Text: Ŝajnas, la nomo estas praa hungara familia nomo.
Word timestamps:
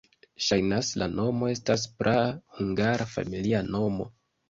Ŝajnas, 0.45 0.89
la 1.01 1.09
nomo 1.19 1.51
estas 1.57 1.85
praa 2.01 2.25
hungara 2.59 3.11
familia 3.15 3.65
nomo. 3.73 4.15